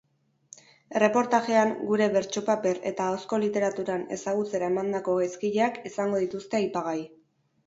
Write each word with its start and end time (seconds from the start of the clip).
Erreportajean, 0.99 1.73
gure 1.91 2.07
bertsopaper 2.15 2.79
eta 2.93 3.09
ahozko 3.09 3.39
literaturan 3.43 4.07
ezagutzera 4.17 4.71
emandako 4.75 5.19
gaizkileak 5.21 5.79
izango 5.93 6.25
dituzte 6.25 6.61
aipagai. 6.63 6.99